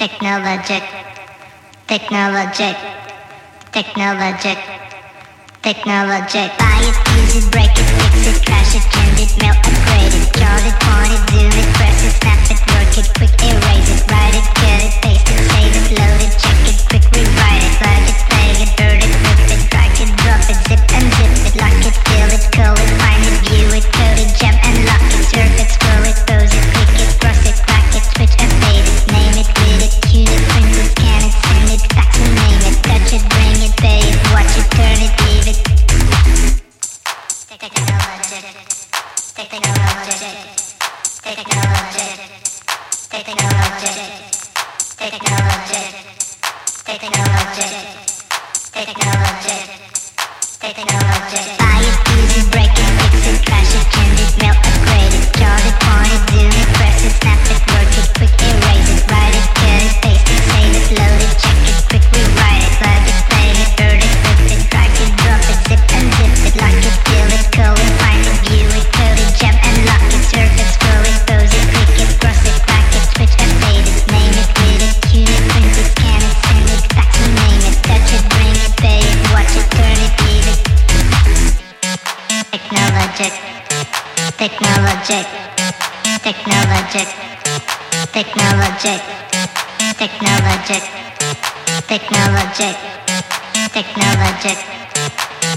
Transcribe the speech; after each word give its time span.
technologic, 0.00 0.82
technologic, 1.86 2.74
technologic, 3.70 4.56
technologic. 5.60 6.50
Buy 6.58 6.80
it, 6.88 6.96
use 7.20 7.44
it, 7.44 7.52
break 7.52 7.68
it, 7.68 7.84
fix 8.00 8.26
it, 8.26 8.46
crash 8.46 8.76
it, 8.76 8.84
change 8.94 9.20
it, 9.20 9.42
melt, 9.42 9.58
upgrade 9.58 10.14
it. 10.14 10.29
Loaded, 60.90 61.38
check 61.38 61.69
technologic, 85.10 85.26
technologic, 86.22 87.08
technologic, 88.12 89.00
technologic, 89.98 90.82
technologic, 91.88 92.76
technologic, 93.72 94.58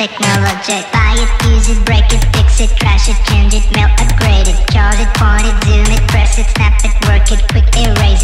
technologic. 0.00 0.92
Buy 0.92 1.12
it, 1.20 1.28
use 1.44 1.68
it, 1.68 1.84
break 1.84 2.08
it, 2.10 2.24
fix 2.32 2.60
it, 2.60 2.70
crash 2.80 3.10
it, 3.10 3.16
change 3.28 3.52
it, 3.52 3.64
melt, 3.76 3.92
upgrade 4.00 4.48
it, 4.48 4.56
chart 4.72 4.96
it, 4.98 5.12
point 5.20 5.44
it, 5.44 5.56
zoom 5.68 5.92
it, 5.92 6.08
press 6.08 6.38
it, 6.38 6.46
snap 6.56 6.80
it, 6.82 6.94
work 7.06 7.30
it, 7.30 7.46
quick 7.52 7.68
erase 7.76 8.22
it. 8.22 8.23